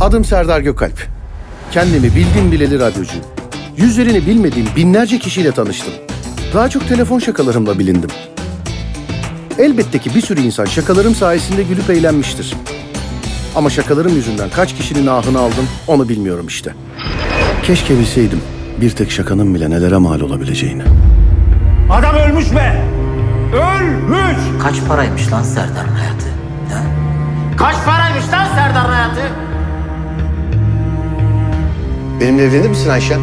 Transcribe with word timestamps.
Adım 0.00 0.24
Serdar 0.24 0.60
Gökalp. 0.60 1.06
Kendimi 1.72 2.14
bildim 2.16 2.52
bileli 2.52 2.80
radyocuyum. 2.80 3.24
Yüzlerini 3.76 4.26
bilmediğim 4.26 4.68
binlerce 4.76 5.18
kişiyle 5.18 5.52
tanıştım. 5.52 5.92
Daha 6.54 6.68
çok 6.68 6.88
telefon 6.88 7.18
şakalarımla 7.18 7.78
bilindim. 7.78 8.10
Elbette 9.58 9.98
ki 9.98 10.14
bir 10.14 10.20
sürü 10.20 10.40
insan 10.40 10.64
şakalarım 10.64 11.14
sayesinde 11.14 11.62
gülüp 11.62 11.90
eğlenmiştir. 11.90 12.54
Ama 13.56 13.70
şakalarım 13.70 14.14
yüzünden 14.14 14.50
kaç 14.50 14.74
kişinin 14.76 15.06
ahını 15.06 15.38
aldım 15.38 15.68
onu 15.86 16.08
bilmiyorum 16.08 16.46
işte. 16.46 16.74
Keşke 17.62 17.98
bilseydim 17.98 18.40
bir 18.80 18.90
tek 18.90 19.10
şakanın 19.10 19.54
bile 19.54 19.70
nelere 19.70 19.96
mal 19.96 20.20
olabileceğini. 20.20 20.82
Adam 21.90 22.14
ölmüş 22.16 22.54
be! 22.54 22.84
Ölmüş! 23.54 24.62
Kaç 24.62 24.74
paraymış 24.88 25.32
lan 25.32 25.42
Serdar'ın 25.42 25.92
hayatı? 25.92 26.26
Ha? 26.72 26.82
Kaç 27.56 27.84
paraymış 27.84 27.99
Benimle 32.20 32.42
evlenir 32.42 32.68
misin 32.68 32.90
Ayşe? 32.90 33.16